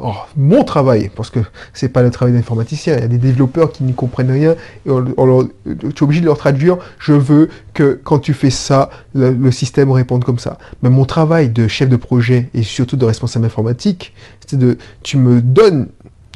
oh, 0.00 0.12
mon 0.36 0.62
travail, 0.62 1.10
parce 1.16 1.30
que 1.30 1.40
c'est 1.74 1.88
pas 1.88 2.02
le 2.02 2.12
travail 2.12 2.32
d'informaticien, 2.32 2.94
il 2.94 3.00
y 3.00 3.04
a 3.04 3.08
des 3.08 3.18
développeurs 3.18 3.72
qui 3.72 3.82
n'y 3.82 3.92
comprennent 3.92 4.30
rien, 4.30 4.52
et 4.86 4.88
tu 4.88 5.86
es 5.88 6.02
obligé 6.04 6.20
de 6.20 6.26
leur 6.26 6.38
traduire, 6.38 6.78
je 7.00 7.12
veux 7.12 7.48
que 7.74 8.00
quand 8.04 8.20
tu 8.20 8.34
fais 8.34 8.50
ça, 8.50 8.88
le, 9.14 9.32
le, 9.32 9.50
système 9.50 9.90
réponde 9.90 10.22
comme 10.22 10.38
ça. 10.38 10.56
Mais 10.84 10.90
mon 10.90 11.06
travail 11.06 11.48
de 11.48 11.66
chef 11.66 11.88
de 11.88 11.96
projet 11.96 12.50
et 12.54 12.62
surtout 12.62 12.96
de 12.96 13.04
responsable 13.04 13.46
informatique, 13.46 14.14
c'est 14.46 14.58
de, 14.60 14.78
tu 15.02 15.16
me 15.16 15.42
donnes 15.42 15.88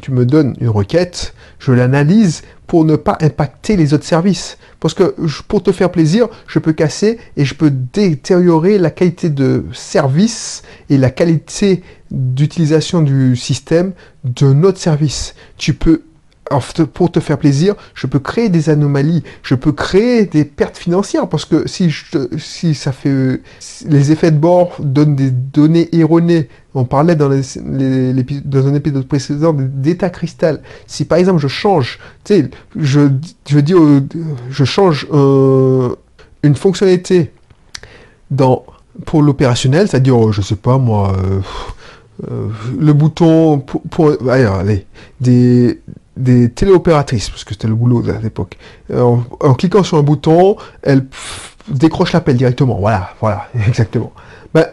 tu 0.03 0.11
me 0.11 0.27
donnes 0.27 0.55
une 0.61 0.69
requête, 0.69 1.35
je 1.59 1.73
l'analyse 1.73 2.43
pour 2.67 2.85
ne 2.85 2.97
pas 2.97 3.17
impacter 3.21 3.77
les 3.77 3.95
autres 3.95 4.05
services. 4.05 4.59
Parce 4.81 4.95
que 4.95 5.15
pour 5.49 5.63
te 5.63 5.73
faire 5.73 5.91
plaisir, 5.91 6.29
je 6.47 6.59
peux 6.59 6.73
casser 6.73 7.19
et 7.37 7.45
je 7.45 7.55
peux 7.55 7.71
détériorer 7.71 8.79
la 8.79 8.91
qualité 8.91 9.31
de 9.31 9.65
service 9.73 10.63
et 10.91 10.99
la 10.99 11.11
qualité 11.11 11.83
d'utilisation 12.11 13.01
du 13.01 13.37
système 13.37 13.93
d'un 14.25 14.63
autre 14.63 14.79
service. 14.79 15.35
Tu 15.57 15.75
peux 15.75 16.03
pour 16.93 17.11
te 17.11 17.21
faire 17.21 17.39
plaisir, 17.39 17.75
je 17.95 18.07
peux 18.07 18.19
créer 18.19 18.49
des 18.49 18.69
anomalies, 18.69 19.23
je 19.43 19.55
peux 19.55 19.73
créer 19.73 20.27
des 20.27 20.45
pertes 20.45 20.77
financières 20.77 21.29
parce 21.29 21.45
que 21.45 21.67
si, 21.67 21.91
je, 21.91 22.05
si 22.39 22.75
ça 22.75 22.93
fait 22.93 23.41
les 23.87 24.13
effets 24.13 24.31
de 24.31 24.37
bord 24.37 24.77
donnent 24.79 25.17
des 25.17 25.31
données 25.31 25.89
erronées. 25.95 26.49
On 26.77 26.85
parlait 26.85 27.15
dans, 27.15 27.29
les, 27.29 27.41
dans 28.45 28.67
un 28.67 28.75
épisode 28.75 29.07
précédent 29.07 29.55
d'état 29.55 30.11
cristal. 30.11 30.61
Si 30.87 31.05
par 31.05 31.19
exemple 31.19 31.41
je 31.41 31.49
change, 31.49 31.99
tu 32.25 32.35
sais, 32.35 32.51
je, 32.77 33.09
je 33.49 33.61
dis, 33.61 33.75
je 34.51 34.65
change 34.65 35.07
une 36.43 36.57
fonctionnalité 36.57 37.33
dans 38.31 38.65
pour 39.07 39.23
l'opérationnel, 39.23 39.89
c'est-à-dire, 39.89 40.33
je 40.33 40.41
sais 40.41 40.57
pas 40.57 40.79
moi. 40.79 41.17
Euh, 41.17 41.41
euh, 42.31 42.49
le 42.79 42.93
bouton 42.93 43.59
pour, 43.59 43.83
pour 43.83 44.13
allez, 44.31 44.87
des, 45.21 45.81
des 46.17 46.51
téléopératrices, 46.51 47.31
parce 47.31 47.45
que 47.45 47.55
c'était 47.55 47.69
le 47.69 47.75
boulot 47.75 48.03
à 48.09 48.21
l'époque. 48.21 48.57
Euh, 48.91 49.17
en, 49.41 49.55
cliquant 49.55 49.83
sur 49.83 49.99
un 49.99 50.03
bouton, 50.03 50.57
elle 50.83 51.07
décroche 51.69 52.13
l'appel 52.13 52.37
directement. 52.37 52.79
Voilà, 52.79 53.11
voilà, 53.21 53.49
exactement. 53.67 54.13
Ben, 54.53 54.67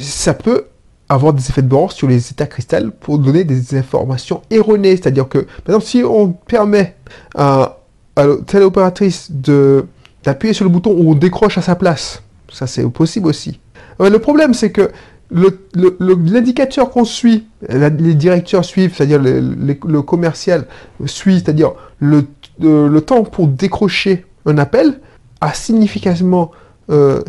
ça 0.00 0.34
peut 0.34 0.66
avoir 1.08 1.32
des 1.32 1.48
effets 1.48 1.62
de 1.62 1.68
bord 1.68 1.92
sur 1.92 2.08
les 2.08 2.30
états 2.30 2.46
cristal 2.46 2.90
pour 2.90 3.18
donner 3.18 3.44
des 3.44 3.76
informations 3.76 4.42
erronées. 4.50 4.96
C'est-à-dire 4.96 5.28
que, 5.28 5.38
par 5.38 5.76
exemple, 5.76 5.86
si 5.86 6.02
on 6.04 6.32
permet 6.32 6.96
à, 7.34 7.78
à 8.16 8.26
la 8.26 8.36
téléopératrice 8.36 9.30
de 9.30 9.86
d'appuyer 10.24 10.52
sur 10.52 10.64
le 10.64 10.70
bouton 10.70 10.90
où 10.90 11.12
on 11.12 11.14
décroche 11.14 11.58
à 11.58 11.62
sa 11.62 11.76
place, 11.76 12.22
ça 12.52 12.66
c'est 12.66 12.86
possible 12.90 13.28
aussi. 13.28 13.60
Le 14.00 14.18
problème, 14.18 14.52
c'est 14.52 14.72
que 14.72 14.90
l'indicateur 15.30 16.90
qu'on 16.90 17.04
suit, 17.04 17.46
les 17.68 18.14
directeurs 18.14 18.64
suivent, 18.64 18.94
c'est-à-dire 18.94 19.20
le, 19.22 20.02
commercial 20.02 20.66
suit, 21.06 21.40
c'est-à-dire 21.40 21.72
le, 22.00 22.24
le, 22.60 23.00
temps 23.00 23.24
pour 23.24 23.46
décrocher 23.46 24.24
un 24.46 24.58
appel, 24.58 25.00
a 25.40 25.52
significativement 25.52 26.50
euh, 26.90 27.22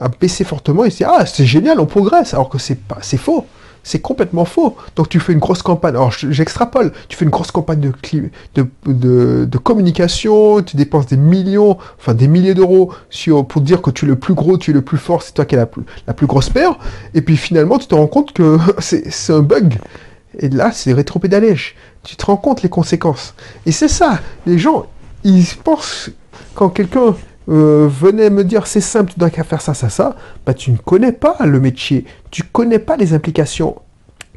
a 0.00 0.08
baissé 0.08 0.44
fortement 0.44 0.84
et 0.84 0.90
c'est 0.90 1.04
ah 1.04 1.24
c'est 1.24 1.46
génial 1.46 1.80
on 1.80 1.86
progresse 1.86 2.34
alors 2.34 2.50
que 2.50 2.58
c'est 2.58 2.78
pas 2.78 2.98
c'est 3.00 3.16
faux 3.16 3.46
C'est 3.88 4.00
complètement 4.00 4.44
faux. 4.44 4.76
Donc 4.96 5.08
tu 5.08 5.18
fais 5.18 5.32
une 5.32 5.38
grosse 5.38 5.62
campagne. 5.62 5.94
Alors 5.94 6.10
j'extrapole. 6.10 6.92
Tu 7.08 7.16
fais 7.16 7.24
une 7.24 7.30
grosse 7.30 7.50
campagne 7.50 7.80
de, 7.80 8.66
de, 8.84 9.46
de, 9.46 9.58
communication. 9.58 10.60
Tu 10.60 10.76
dépenses 10.76 11.06
des 11.06 11.16
millions, 11.16 11.78
enfin 11.98 12.12
des 12.12 12.28
milliers 12.28 12.52
d'euros 12.52 12.92
pour 13.48 13.62
dire 13.62 13.80
que 13.80 13.90
tu 13.90 14.04
es 14.04 14.08
le 14.08 14.16
plus 14.16 14.34
gros, 14.34 14.58
tu 14.58 14.72
es 14.72 14.74
le 14.74 14.82
plus 14.82 14.98
fort, 14.98 15.22
c'est 15.22 15.32
toi 15.32 15.46
qui 15.46 15.54
as 15.54 15.60
la, 15.60 15.68
la 16.06 16.12
plus 16.12 16.26
grosse 16.26 16.50
paire. 16.50 16.78
Et 17.14 17.22
puis 17.22 17.38
finalement, 17.38 17.78
tu 17.78 17.86
te 17.86 17.94
rends 17.94 18.08
compte 18.08 18.34
que 18.34 18.58
c'est 18.78 19.32
un 19.32 19.40
bug. 19.40 19.78
Et 20.38 20.50
là, 20.50 20.70
c'est 20.70 20.92
rétropédalège. 20.92 21.74
Tu 22.02 22.16
te 22.16 22.26
rends 22.26 22.36
compte 22.36 22.62
les 22.62 22.68
conséquences. 22.68 23.32
Et 23.64 23.72
c'est 23.72 23.88
ça. 23.88 24.20
Les 24.44 24.58
gens, 24.58 24.84
ils 25.24 25.46
pensent 25.64 26.10
quand 26.54 26.68
quelqu'un 26.68 27.16
euh, 27.48 27.88
venait 27.90 28.30
me 28.30 28.44
dire 28.44 28.66
c'est 28.66 28.80
simple, 28.80 29.12
tu 29.12 29.18
dois 29.18 29.30
faire 29.30 29.60
ça, 29.60 29.74
ça, 29.74 29.88
ça, 29.88 30.16
bah 30.44 30.54
tu 30.54 30.70
ne 30.70 30.76
connais 30.76 31.12
pas 31.12 31.36
le 31.44 31.60
métier, 31.60 32.04
tu 32.30 32.42
connais 32.42 32.78
pas 32.78 32.96
les 32.96 33.14
implications. 33.14 33.76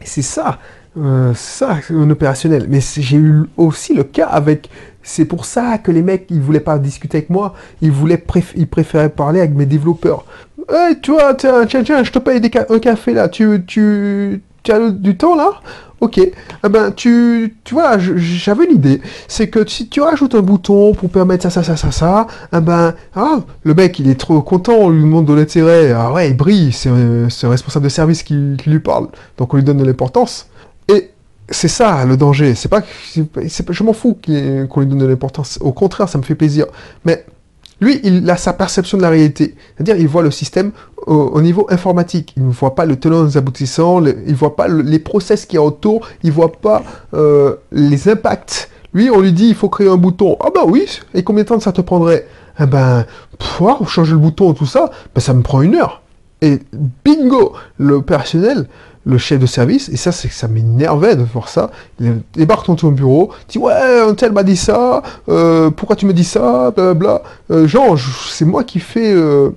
C'est 0.03 0.21
ça, 0.21 0.59
euh, 0.97 1.33
ça, 1.35 1.77
un 1.89 2.09
opérationnel. 2.09 2.65
Mais 2.69 2.79
j'ai 2.81 3.17
eu 3.17 3.43
aussi 3.57 3.93
le 3.93 4.03
cas 4.03 4.27
avec. 4.27 4.69
C'est 5.03 5.25
pour 5.25 5.45
ça 5.45 5.77
que 5.79 5.91
les 5.91 6.03
mecs, 6.03 6.27
ils 6.29 6.39
voulaient 6.39 6.59
pas 6.59 6.77
discuter 6.77 7.17
avec 7.19 7.29
moi, 7.29 7.55
ils 7.81 7.91
voulaient 7.91 8.23
ils 8.55 8.67
préféraient 8.67 9.09
parler 9.09 9.39
avec 9.39 9.55
mes 9.55 9.65
développeurs. 9.65 10.25
Hey, 10.69 11.01
tu 11.01 11.11
vois, 11.11 11.33
tiens, 11.33 11.65
tiens, 11.65 11.83
tiens, 11.83 12.03
je 12.03 12.11
te 12.11 12.19
paye 12.19 12.39
un 12.69 12.79
café 12.79 13.13
là, 13.13 13.27
tu, 13.27 13.63
tu, 13.65 14.41
tu 14.63 14.71
as 14.71 14.89
du 14.91 15.17
temps 15.17 15.35
là? 15.35 15.51
Ok, 16.01 16.17
eh 16.17 16.33
ben 16.67 16.91
tu, 16.91 17.57
tu 17.63 17.75
vois, 17.75 17.99
j'avais 17.99 18.65
une 18.65 18.75
idée. 18.75 19.01
C'est 19.27 19.49
que 19.49 19.69
si 19.69 19.87
tu 19.87 20.01
rajoutes 20.01 20.33
un 20.33 20.41
bouton 20.41 20.95
pour 20.95 21.11
permettre 21.11 21.43
ça, 21.43 21.51
ça, 21.51 21.61
ça, 21.61 21.75
ça, 21.75 21.91
ça, 21.91 22.25
eh 22.51 22.59
ben, 22.59 22.95
ah, 23.15 23.41
le 23.63 23.73
mec 23.75 23.99
il 23.99 24.09
est 24.09 24.19
trop 24.19 24.41
content, 24.41 24.73
on 24.73 24.89
lui 24.89 25.03
demande 25.03 25.27
de 25.27 25.33
l'intérêt. 25.33 25.91
Ah 25.91 26.11
ouais, 26.11 26.31
il 26.31 26.35
brille, 26.35 26.71
c'est 26.71 26.89
un, 26.89 27.49
responsable 27.49 27.83
de 27.83 27.89
service 27.89 28.23
qui, 28.23 28.57
lui 28.65 28.79
parle. 28.79 29.09
Donc 29.37 29.53
on 29.53 29.57
lui 29.57 29.63
donne 29.63 29.77
de 29.77 29.85
l'importance. 29.85 30.47
Et 30.89 31.11
c'est 31.49 31.67
ça 31.67 32.03
le 32.03 32.17
danger. 32.17 32.55
C'est 32.55 32.69
pas, 32.69 32.81
je 33.13 33.83
m'en 33.83 33.93
fous 33.93 34.17
qu'on 34.25 34.79
lui 34.79 34.87
donne 34.87 34.97
de 34.97 35.05
l'importance. 35.05 35.59
Au 35.61 35.71
contraire, 35.71 36.09
ça 36.09 36.17
me 36.17 36.23
fait 36.23 36.35
plaisir. 36.35 36.65
Mais 37.05 37.25
lui, 37.81 37.99
il 38.03 38.29
a 38.29 38.37
sa 38.37 38.53
perception 38.53 38.97
de 38.97 39.01
la 39.01 39.09
réalité. 39.09 39.55
C'est-à-dire, 39.75 39.97
il 39.97 40.07
voit 40.07 40.21
le 40.21 40.29
système 40.29 40.71
au, 41.07 41.41
niveau 41.41 41.65
informatique. 41.69 42.33
Il 42.37 42.45
ne 42.45 42.51
voit 42.51 42.75
pas 42.75 42.85
le 42.85 42.95
tenant 42.95 43.23
des 43.23 43.37
aboutissants, 43.37 44.05
il 44.05 44.23
ne 44.27 44.35
voit 44.35 44.55
pas 44.55 44.67
les 44.67 44.99
process 44.99 45.47
qui 45.47 45.55
y 45.55 45.59
a 45.59 45.63
autour, 45.63 46.07
il 46.23 46.29
ne 46.29 46.35
voit 46.35 46.51
pas 46.51 46.83
euh, 47.15 47.55
les 47.71 48.07
impacts. 48.07 48.69
Lui, 48.93 49.09
on 49.09 49.19
lui 49.19 49.33
dit, 49.33 49.47
il 49.47 49.55
faut 49.55 49.69
créer 49.69 49.89
un 49.89 49.97
bouton. 49.97 50.37
Ah 50.41 50.49
bah 50.53 50.61
oui, 50.67 50.85
et 51.15 51.23
combien 51.23 51.43
de 51.43 51.49
temps 51.49 51.59
ça 51.59 51.71
te 51.71 51.81
prendrait? 51.81 52.27
Eh 52.59 52.67
ben, 52.67 53.05
pour 53.57 53.89
changer 53.89 54.11
le 54.11 54.19
bouton, 54.19 54.53
tout 54.53 54.67
ça, 54.67 54.91
ben, 55.15 55.21
ça 55.21 55.33
me 55.33 55.41
prend 55.41 55.63
une 55.63 55.75
heure. 55.75 56.03
Et 56.41 56.59
bingo, 57.03 57.53
l'opérationnel, 57.79 58.67
le 59.05 59.17
chef 59.17 59.39
de 59.39 59.45
service, 59.45 59.89
et 59.89 59.97
ça, 59.97 60.11
c'est 60.11 60.31
ça 60.31 60.47
m'énervait 60.47 61.15
de 61.15 61.23
voir 61.23 61.49
ça. 61.49 61.71
Il 61.99 62.21
débarque 62.33 62.67
dans 62.67 62.75
ton 62.75 62.89
bureau, 62.89 63.31
dit 63.49 63.57
ouais, 63.57 63.73
un 63.73 64.13
tel 64.13 64.31
m'a 64.31 64.43
dit 64.43 64.57
ça, 64.57 65.01
euh, 65.29 65.71
pourquoi 65.71 65.95
tu 65.95 66.05
me 66.05 66.13
dis 66.13 66.23
ça, 66.23 66.71
blablabla. 66.71 67.23
Euh, 67.49 67.67
genre, 67.67 67.97
c'est 68.29 68.45
moi 68.45 68.63
qui 68.63 68.79
fais, 68.79 69.11
euh, 69.11 69.49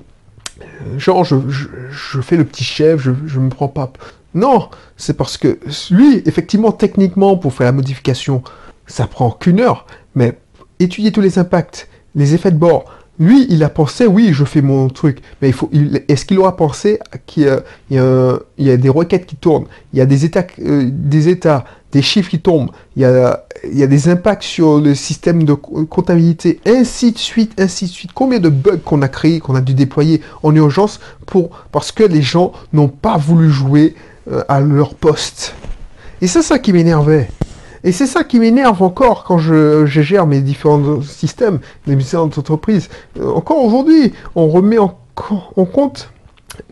genre, 0.96 1.24
je, 1.24 2.20
fais 2.22 2.36
le 2.36 2.44
petit 2.44 2.64
chef, 2.64 3.00
je, 3.00 3.10
je 3.26 3.38
me 3.38 3.50
prends 3.50 3.68
pas. 3.68 3.92
Non, 4.34 4.68
c'est 4.96 5.16
parce 5.16 5.36
que 5.36 5.58
lui, 5.90 6.22
effectivement, 6.26 6.72
techniquement, 6.72 7.36
pour 7.36 7.52
faire 7.52 7.66
la 7.66 7.72
modification, 7.72 8.42
ça 8.86 9.06
prend 9.06 9.30
qu'une 9.30 9.60
heure, 9.60 9.86
mais 10.14 10.38
étudier 10.80 11.12
tous 11.12 11.20
les 11.20 11.38
impacts, 11.38 11.88
les 12.14 12.34
effets 12.34 12.50
de 12.50 12.56
bord, 12.56 12.84
lui, 13.18 13.46
il 13.48 13.62
a 13.62 13.68
pensé, 13.68 14.06
oui, 14.06 14.30
je 14.32 14.44
fais 14.44 14.62
mon 14.62 14.88
truc, 14.88 15.18
mais 15.40 15.48
il 15.48 15.52
faut, 15.52 15.70
est-ce 16.08 16.24
qu'il 16.24 16.38
aura 16.38 16.56
pensé 16.56 16.98
qu'il 17.26 17.44
y, 17.90 17.98
a, 17.98 18.76
des 18.76 18.88
requêtes 18.88 19.26
qui 19.26 19.36
tournent, 19.36 19.66
il 19.92 20.00
y 20.00 20.02
a 20.02 20.06
des 20.06 20.24
états, 20.24 20.44
euh, 20.60 20.88
des 20.90 21.28
états, 21.28 21.64
des 21.92 22.02
chiffres 22.02 22.30
qui 22.30 22.40
tombent, 22.40 22.70
il 22.96 23.02
y, 23.02 23.04
a, 23.04 23.86
des 23.86 24.08
impacts 24.08 24.42
sur 24.42 24.80
le 24.80 24.96
système 24.96 25.44
de 25.44 25.54
comptabilité, 25.54 26.58
ainsi 26.66 27.12
de 27.12 27.18
suite, 27.18 27.52
ainsi 27.60 27.84
de 27.84 27.90
suite. 27.90 28.10
Combien 28.12 28.40
de 28.40 28.48
bugs 28.48 28.78
qu'on 28.84 29.00
a 29.02 29.08
créés, 29.08 29.38
qu'on 29.38 29.54
a 29.54 29.60
dû 29.60 29.74
déployer 29.74 30.20
en 30.42 30.52
urgence 30.54 30.98
pour, 31.24 31.50
parce 31.70 31.92
que 31.92 32.02
les 32.02 32.22
gens 32.22 32.52
n'ont 32.72 32.88
pas 32.88 33.16
voulu 33.16 33.48
jouer 33.48 33.94
euh, 34.30 34.42
à 34.48 34.60
leur 34.60 34.94
poste. 34.94 35.54
Et 36.20 36.26
c'est 36.26 36.42
ça 36.42 36.58
qui 36.58 36.72
m'énervait. 36.72 37.28
Et 37.84 37.92
c'est 37.92 38.06
ça 38.06 38.24
qui 38.24 38.40
m'énerve 38.40 38.82
encore 38.82 39.24
quand 39.24 39.38
je, 39.38 39.84
gère 39.86 40.26
mes 40.26 40.40
différents 40.40 41.02
systèmes, 41.02 41.60
mes 41.86 41.96
différentes 41.96 42.38
entreprises. 42.38 42.88
Euh, 43.20 43.30
encore 43.30 43.62
aujourd'hui, 43.62 44.14
on 44.34 44.48
remet 44.48 44.78
en, 44.78 44.98
compte 45.66 46.10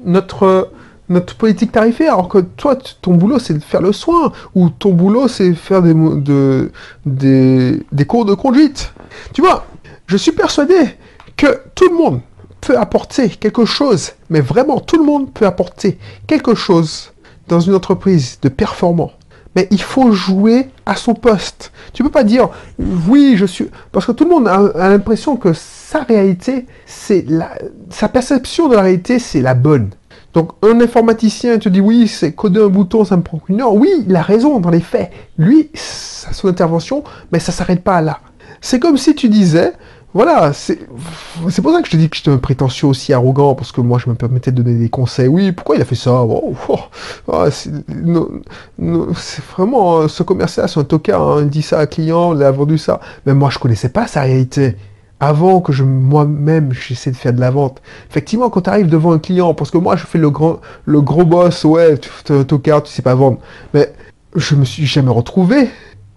notre, 0.05 0.71
notre 1.11 1.37
politique 1.37 1.71
tarifaire, 1.71 2.15
alors 2.15 2.29
que 2.29 2.39
toi, 2.39 2.77
ton 3.03 3.15
boulot, 3.15 3.39
c'est 3.39 3.55
de 3.55 3.63
faire 3.63 3.83
le 3.83 3.93
soin, 3.93 4.33
ou 4.55 4.71
ton 4.71 4.93
boulot, 4.93 5.29
c'est 5.29 5.53
faire 5.53 5.83
des, 5.83 5.93
de, 5.93 6.73
des, 7.05 7.83
des 7.93 8.05
cours 8.07 8.25
de 8.25 8.35
conduite. 8.35 8.95
Tu 9.35 9.43
vois, 9.43 9.67
je 10.07 10.17
suis 10.17 10.33
persuadé 10.33 10.97
que 11.37 11.61
tout 11.75 11.89
le 11.91 11.95
monde 11.95 12.21
peut 12.63 12.79
apporter 12.79 13.29
quelque 13.29 13.67
chose, 13.67 14.13
mais 14.31 14.41
vraiment 14.41 14.81
tout 14.81 14.97
le 14.97 15.05
monde 15.05 15.31
peut 15.33 15.47
apporter 15.47 15.99
quelque 16.27 16.55
chose 16.55 17.13
dans 17.49 17.61
une 17.61 17.75
entreprise 17.75 18.39
de 18.41 18.49
performant 18.49 19.13
mais 19.55 19.69
il 19.71 19.81
faut 19.81 20.13
jouer 20.13 20.71
à 20.87 20.97
son 20.97 21.15
poste. 21.15 21.73
Tu 21.93 22.03
peux 22.03 22.11
pas 22.11 22.25
dire 22.25 22.49
oui, 22.79 23.35
je 23.37 23.47
suis 23.47 23.69
parce 23.91 24.07
que 24.07 24.13
tout 24.13 24.25
le 24.25 24.31
monde 24.31 24.49
a, 24.49 24.89
l'impression 24.89 25.37
que 25.37 25.53
sa 25.53 26.03
réalité, 26.03 26.67
c'est 26.87 27.25
la 27.29 27.51
sa 27.91 28.09
perception 28.09 28.69
de 28.69 28.75
la 28.75 28.83
réalité, 28.83 29.19
c'est 29.19 29.41
la 29.41 29.55
bonne. 29.55 29.91
Donc 30.35 30.53
un 30.63 30.81
informaticien 30.81 31.59
te 31.59 31.69
dit 31.69 31.81
oui, 31.81 32.09
c'est 32.09 32.33
coder 32.33 32.63
un 32.63 32.69
bouton, 32.69 33.05
ça 33.05 33.17
me 33.17 33.23
prend 33.23 33.41
une 33.49 33.61
heure. 33.61 33.75
Oui, 33.75 34.05
il 34.09 34.17
a 34.17 34.23
raison 34.23 34.61
dans 34.61 34.71
les 34.71 34.81
faits. 34.81 35.11
Lui, 35.37 35.71
son 35.75 36.49
intervention, 36.49 37.05
mais 37.31 37.39
ça 37.39 37.53
s'arrête 37.53 37.83
pas 37.83 38.01
là. 38.01 38.21
C'est 38.61 38.79
comme 38.79 38.97
si 38.97 39.15
tu 39.15 39.29
disais 39.29 39.73
voilà, 40.15 40.53
c'est 40.53 40.79
pour 41.63 41.73
ça 41.73 41.81
que 41.81 41.87
je 41.87 41.93
te 41.93 41.97
dis 41.97 42.11
que 42.11 42.17
j'étais 42.17 42.31
un 42.31 42.37
prétentieux 42.37 42.87
aussi 42.87 43.15
arrogant, 43.15 43.55
parce 43.55 43.73
que 43.73 43.81
moi 43.81 43.99
je 43.99 44.11
me 44.11 44.15
permettais 44.15 44.53
de 44.53 44.63
donner 44.63 44.79
des 44.79 44.91
conseils. 44.91 45.29
Oui, 45.29 45.53
pourquoi 45.53 45.77
il 45.77 45.83
a 45.83 45.87
fait 45.87 45.95
ça? 45.95 46.23
Oh, 46.23 46.55
oh, 46.69 46.79
oh, 47.29 47.45
C'est 47.51 49.45
vraiment, 49.57 50.01
euh, 50.01 50.09
ce 50.09 50.23
commercial, 50.23 50.69
c'est 50.69 50.81
un 50.81 50.85
tocard, 50.85 51.23
hein. 51.23 51.43
il 51.43 51.49
dit 51.49 51.63
ça 51.63 51.79
à 51.79 51.83
un 51.83 51.87
client, 51.87 52.35
il 52.35 52.43
a 52.43 52.51
vendu 52.51 52.77
ça. 52.77 53.01
Mais 53.25 53.33
moi 53.33 53.49
je 53.51 53.59
connaissais 53.59 53.89
pas 53.89 54.07
sa 54.07 54.23
réalité. 54.23 54.77
Avant 55.19 55.61
que 55.61 55.73
je 55.73 55.85
moi-même 55.85 56.73
j'essaie 56.73 57.13
de 57.13 57.17
faire 57.17 57.33
de 57.33 57.41
la 57.41 57.51
vente. 57.51 57.81
Effectivement, 58.11 58.51
quand 58.51 58.63
tu 58.63 58.71
arrives 58.71 58.89
devant 58.89 59.13
un 59.13 59.19
client, 59.19 59.55
parce 59.55 59.71
que 59.71 59.79
moi 59.79 59.97
je 59.97 60.05
fais 60.05 60.19
le 60.19 60.31
grand, 60.31 60.61
le 60.85 61.01
gros 61.01 61.25
boss, 61.25 61.65
ouais, 61.65 61.97
tu 61.99 62.33
es 62.33 62.37
un 62.39 62.45
tocard, 62.45 62.83
tu 62.83 62.93
sais 62.93 63.03
pas 63.03 63.15
vendre. 63.15 63.39
Mais 63.73 63.93
je 64.37 64.57
me 64.57 64.65
suis 64.65 64.85
jamais 64.85 65.11
retrouvé 65.11 65.71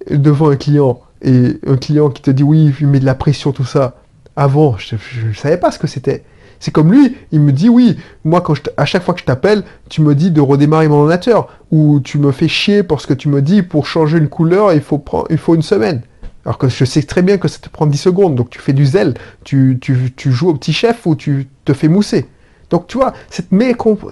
devant 0.09 0.49
un 0.49 0.55
client 0.57 0.99
et 1.22 1.60
un 1.65 1.77
client 1.77 2.10
qui 2.10 2.22
te 2.22 2.31
dit 2.31 2.43
oui, 2.43 2.74
il 2.79 2.88
met 2.88 3.00
de 3.00 3.05
la 3.05 3.15
pression, 3.15 3.51
tout 3.51 3.65
ça. 3.65 3.95
Avant, 4.36 4.77
je 4.77 4.95
ne 5.27 5.34
savais 5.34 5.57
pas 5.57 5.72
ce 5.72 5.79
que 5.79 5.88
c'était. 5.88 6.24
C'est 6.60 6.72
comme 6.72 6.91
lui, 6.91 7.15
il 7.31 7.41
me 7.41 7.51
dit 7.51 7.69
oui, 7.69 7.98
moi 8.24 8.41
quand 8.41 8.55
à 8.77 8.86
chaque 8.86 9.03
fois 9.03 9.13
que 9.13 9.19
je 9.19 9.25
t'appelle, 9.25 9.63
tu 9.89 10.01
me 10.01 10.15
dis 10.15 10.31
de 10.31 10.41
redémarrer 10.41 10.88
mon 10.88 11.01
ordinateur 11.01 11.50
ou 11.72 12.00
tu 12.00 12.17
me 12.17 12.31
fais 12.31 12.48
chier 12.48 12.84
parce 12.84 13.05
que 13.05 13.13
tu 13.13 13.29
me 13.29 13.41
dis 13.41 13.62
pour 13.62 13.86
changer 13.86 14.17
une 14.17 14.29
couleur, 14.29 14.74
il 14.74 14.81
faut 14.81 15.55
une 15.55 15.62
semaine. 15.62 16.01
Alors 16.45 16.57
que 16.57 16.69
je 16.69 16.86
sais 16.86 17.01
très 17.03 17.24
bien 17.24 17.38
que 17.38 17.48
ça 17.48 17.60
te 17.60 17.69
prend 17.69 17.88
10 17.88 17.98
secondes, 17.98 18.36
donc 18.36 18.50
tu 18.51 18.60
fais 18.60 18.74
du 18.74 18.86
zèle, 18.86 19.15
tu 19.43 19.79
joues 20.25 20.50
au 20.50 20.53
petit 20.53 20.74
chef 20.74 21.05
ou 21.05 21.15
tu 21.15 21.48
te 21.65 21.74
fais 21.74 21.88
mousser. 21.88 22.27
Donc 22.69 22.88
tu 22.88 22.98
vois, 22.98 23.13
cette, 23.29 23.50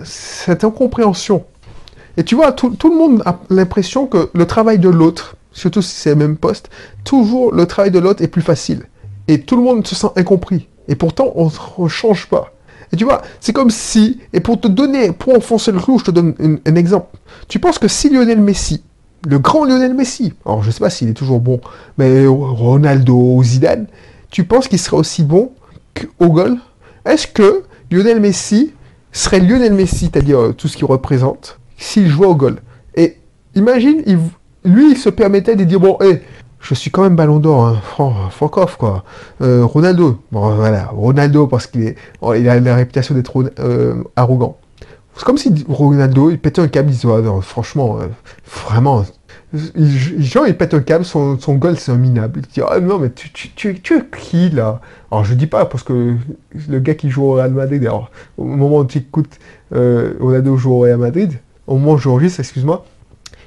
cette 0.04 0.64
incompréhension. 0.64 1.46
Et 2.18 2.24
tu 2.24 2.36
vois, 2.36 2.52
tout, 2.52 2.72
tout 2.72 2.90
le 2.90 2.98
monde 2.98 3.24
a 3.26 3.40
l'impression 3.50 4.08
que 4.08 4.30
le 4.34 4.46
travail 4.46 4.80
de 4.80 4.90
l'autre, 4.90 5.36
surtout 5.54 5.82
si 5.82 5.96
c'est 5.96 6.10
le 6.10 6.16
même 6.16 6.38
poste, 6.38 6.70
toujours 7.04 7.54
le 7.54 7.66
travail 7.66 7.92
de 7.92 8.00
l'autre 8.00 8.22
est 8.22 8.28
plus 8.28 8.42
facile. 8.42 8.84
Et 9.28 9.42
tout 9.42 9.56
le 9.56 9.64
monde 9.64 9.88
se 9.88 9.96
sent 9.96 10.08
incompris. 10.16 10.68
Et 10.88 10.96
pourtant, 10.96 11.32
on 11.36 11.50
ne 11.84 11.88
change 11.88 12.28
pas. 12.28 12.52
Et 12.92 12.96
tu 12.96 13.06
vois, 13.06 13.22
c'est 13.40 13.54
comme 13.54 13.72
si, 13.72 14.20
et 14.34 14.40
pour 14.40 14.60
te 14.60 14.68
donner, 14.68 15.12
pour 15.12 15.36
enfoncer 15.36 15.72
le 15.72 15.80
clou, 15.80 15.98
je 15.98 16.06
te 16.06 16.12
donne 16.12 16.36
un, 16.66 16.76
exemple. 16.76 17.18
Tu 17.48 17.60
penses 17.60 17.80
que 17.80 17.88
si 17.88 18.10
Lionel 18.10 18.40
Messi, 18.40 18.84
le 19.28 19.40
grand 19.40 19.66
Lionel 19.66 19.94
Messi, 19.94 20.34
alors 20.46 20.62
je 20.62 20.68
ne 20.68 20.72
sais 20.74 20.80
pas 20.80 20.92
s'il 20.92 21.10
est 21.10 21.14
toujours 21.14 21.40
bon, 21.40 21.60
mais 21.98 22.28
Ronaldo 22.28 23.16
ou 23.16 23.44
Zidane, 23.44 23.88
tu 24.30 24.44
penses 24.44 24.68
qu'il 24.68 24.78
serait 24.78 24.98
aussi 24.98 25.24
bon 25.24 25.52
qu'au 25.96 26.30
goal 26.30 26.58
Est-ce 27.06 27.26
que 27.26 27.64
Lionel 27.90 28.20
Messi 28.20 28.74
serait 29.12 29.40
Lionel 29.40 29.74
Messi, 29.74 30.10
c'est-à-dire 30.12 30.40
euh, 30.40 30.54
tout 30.54 30.68
ce 30.68 30.78
qu'il 30.78 30.86
représente, 30.86 31.60
s'il 31.78 32.08
jouait 32.08 32.28
au 32.28 32.36
goal 32.36 32.62
Et 32.96 33.18
imagine, 33.56 34.04
il, 34.06 34.20
lui, 34.66 34.92
il 34.92 34.98
se 34.98 35.10
permettait 35.10 35.56
de 35.56 35.64
dire, 35.64 35.80
bon, 35.80 35.98
hé, 36.02 36.22
je 36.64 36.74
suis 36.74 36.90
quand 36.90 37.04
même 37.04 37.16
ballon 37.16 37.40
d'or, 37.40 37.66
hein. 38.00 38.30
off, 38.40 38.78
quoi. 38.78 39.04
Euh, 39.42 39.66
Ronaldo, 39.66 40.20
bon, 40.32 40.56
voilà, 40.56 40.86
Ronaldo, 40.86 41.48
parce 41.48 41.68
qu'il 41.68 41.96
oh, 42.22 42.34
il 42.34 42.48
a 42.48 42.60
la 42.60 42.76
réputation 42.76 43.14
d'être 43.14 43.52
euh, 43.60 43.96
arrogant. 44.16 44.58
C'est 45.16 45.26
comme 45.26 45.38
si 45.38 45.54
Ronaldo, 45.68 46.32
il 46.32 46.40
pétait 46.40 46.62
un 46.62 46.68
câble, 46.68 46.90
il 46.90 46.94
disait, 46.94 47.08
ah, 47.12 47.42
franchement, 47.42 48.00
euh, 48.00 48.08
vraiment, 48.66 49.06
genre, 49.54 50.48
il 50.48 50.58
pète 50.58 50.74
un 50.74 50.80
câble, 50.80 51.04
son, 51.04 51.38
son 51.38 51.56
goal, 51.56 51.78
c'est 51.78 51.92
un 51.92 51.98
minable. 51.98 52.40
Il 52.44 52.54
dit, 52.54 52.62
ah 52.68 52.80
non, 52.80 52.98
mais 52.98 53.12
tu, 53.12 53.30
tu, 53.30 53.80
tu, 53.82 53.98
es 53.98 54.04
qui, 54.18 54.50
là? 54.50 54.80
Alors, 55.12 55.26
je 55.26 55.34
dis 55.34 55.48
pas, 55.48 55.66
parce 55.66 55.84
que 55.84 56.16
le 56.70 56.80
gars 56.80 56.96
qui 56.96 57.10
joue 57.10 57.24
au 57.24 57.34
Real 57.34 57.52
Madrid, 57.52 57.84
alors, 57.84 58.10
au 58.38 58.46
moment 58.46 58.80
où 58.80 58.86
tu 58.86 59.00
écoutes 59.00 59.38
Ronaldo 59.72 60.56
joue 60.56 60.72
au 60.72 60.80
Real 60.80 60.98
Madrid, 60.98 61.34
au 61.68 61.78
moment 61.78 61.94
où 61.94 61.98
j'enregistre, 61.98 62.40
excuse-moi. 62.40 62.86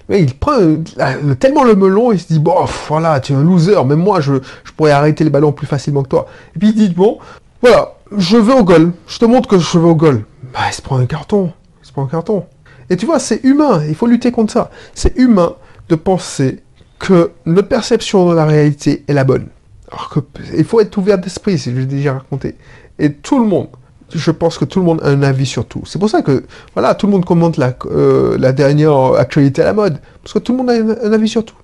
Mais 0.09 0.23
il 0.23 0.35
prend 0.35 0.59
euh, 0.61 1.35
tellement 1.39 1.65
le 1.65 1.75
melon, 1.75 2.13
il 2.13 2.21
se 2.21 2.29
dit, 2.29 2.39
bon, 2.39 2.55
voilà, 2.89 3.19
tu 3.21 3.33
es 3.33 3.37
un 3.37 3.43
loser, 3.43 3.85
même 3.85 3.99
moi, 3.99 4.21
je, 4.21 4.35
pourrais 4.77 4.93
arrêter 4.93 5.25
les 5.25 5.31
ballons 5.31 5.53
plus 5.53 5.67
facilement 5.67 6.03
que 6.03 6.09
toi. 6.09 6.27
Et 6.55 6.59
puis 6.59 6.69
il 6.69 6.75
dit, 6.75 6.89
bon, 6.91 7.19
voilà, 7.61 7.95
je 8.17 8.37
vais 8.37 8.53
au 8.53 8.63
goal, 8.63 8.93
je 9.09 9.19
te 9.19 9.25
montre 9.25 9.49
que 9.49 9.59
je 9.59 9.79
vais 9.79 9.89
au 9.89 9.95
goal. 9.95 10.25
Bah, 10.53 10.61
il 10.69 10.75
se 10.75 10.83
prend 10.83 10.99
un 10.99 11.07
carton, 11.07 11.53
il 11.83 11.87
se 11.87 11.93
prend 11.93 12.05
un 12.05 12.09
carton. 12.09 12.45
Et 12.89 12.97
tu 12.97 13.07
vois, 13.07 13.19
c'est 13.19 13.43
humain, 13.45 13.83
il 13.89 13.95
faut 13.95 14.07
lutter 14.07 14.31
contre 14.31 14.53
ça. 14.53 14.71
C'est 14.95 15.17
humain 15.19 15.55
de 15.89 15.97
penser 15.97 16.63
que 16.99 17.33
notre 17.45 17.69
perception 17.69 18.29
de 18.31 18.35
la 18.35 18.45
réalité 18.45 19.05
est 19.09 19.13
la 19.13 19.25
bonne. 19.25 19.49
Alors 19.91 20.09
que, 20.11 20.21
il 20.57 20.65
faut 20.65 20.81
être 20.81 20.97
ouvert 20.97 21.19
d'esprit, 21.19 21.59
si 21.59 21.73
je 21.73 21.79
l'ai 21.79 21.87
déjà 21.87 22.15
raconté. 22.15 22.57
Et 22.99 23.13
tout 23.13 23.41
le 23.41 23.47
monde, 23.47 23.69
je 24.15 24.31
pense 24.31 24.59
que 24.59 24.65
tout 24.65 24.79
le 24.79 24.85
monde 24.85 25.01
a 25.03 25.09
un 25.09 25.23
avis 25.23 25.47
sur 25.47 25.67
tout. 25.67 25.83
C'est 25.87 25.99
pour 25.99 26.11
ça 26.11 26.23
que, 26.23 26.45
voilà, 26.75 26.95
tout 26.95 27.07
le 27.07 27.13
monde 27.13 27.25
commente 27.25 27.57
la, 27.57 27.75
euh, 27.87 28.37
la 28.39 28.53
dernière 28.53 29.15
actualité 29.15 29.63
à 29.63 29.65
la 29.65 29.73
mode. 29.73 29.99
Parce 30.23 30.35
que 30.35 30.39
tout 30.39 30.53
le 30.53 30.59
monde 30.59 30.71
a 30.71 31.07
un, 31.07 31.13
avis 31.13 31.29
sur 31.29 31.45
tout. 31.45 31.55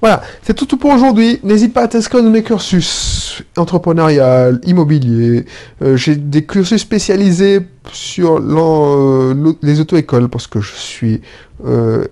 Voilà, 0.00 0.22
c'est 0.42 0.54
tout, 0.54 0.76
pour 0.76 0.90
aujourd'hui. 0.90 1.40
N'hésite 1.42 1.72
pas 1.72 1.82
à 1.82 1.88
t'inscrire 1.88 2.22
dans 2.22 2.30
mes 2.30 2.42
cursus 2.42 3.42
entrepreneurial, 3.56 4.60
immobilier. 4.64 5.44
Euh, 5.82 5.96
j'ai 5.96 6.14
des 6.14 6.44
cursus 6.44 6.80
spécialisés 6.80 7.62
sur 7.90 8.38
euh, 8.38 9.54
les 9.62 9.80
auto-écoles 9.80 10.28
parce 10.28 10.46
que 10.46 10.60
je 10.60 10.72
suis 10.74 11.20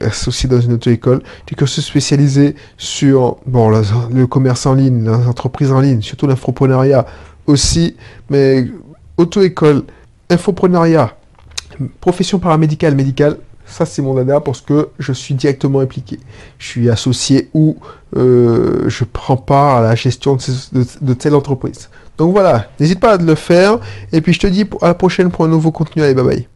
associé 0.01 0.49
dans 0.49 0.61
une 0.61 0.73
auto-école. 0.73 1.23
Des 1.49 1.55
cursus 1.55 1.85
spécialisés 1.85 2.57
sur 2.79 3.37
bon, 3.47 3.69
le 3.69 4.27
commerce 4.27 4.65
en 4.65 4.75
ligne, 4.75 5.05
l'entreprise 5.05 5.71
en 5.71 5.81
ligne, 5.81 6.01
surtout 6.01 6.27
l'infoprenariat 6.27 7.05
aussi. 7.47 7.95
Mais 8.31 8.67
auto-école, 9.16 9.85
infoprenariat, 10.30 11.16
profession 12.00 12.38
paramédicale, 12.38 12.94
médicale, 12.94 13.38
ça 13.66 13.87
c'est 13.87 14.02
mon 14.02 14.14
dada 14.14 14.40
parce 14.40 14.61
que 14.61 14.88
je 14.99 15.12
suis 15.12 15.35
directement 15.35 15.80
impliqué. 15.80 16.21
Je 16.59 16.66
suis 16.66 16.90
associé 16.90 17.50
ou 17.54 17.76
euh, 18.16 18.88
je 18.88 19.04
prends 19.04 19.37
part 19.37 19.76
à 19.76 19.83
la 19.83 19.94
gestion 19.94 20.37
de, 20.73 21.14
telle 21.14 21.35
entreprise. 21.35 21.88
Donc 22.18 22.33
voilà, 22.33 22.68
n'hésite 22.78 23.00
pas 23.00 23.14
à 23.14 23.16
le 23.16 23.35
faire. 23.35 23.78
Et 24.12 24.21
puis 24.21 24.33
je 24.33 24.40
te 24.40 24.47
dis 24.47 24.64
à 24.83 24.88
la 24.88 24.94
prochaine 24.94 25.30
pour 25.30 25.44
un 25.44 25.49
nouveau 25.49 25.73
contenu. 25.73 26.02
Allez, 26.02 26.14
bye 26.14 26.25
bye. 26.25 26.49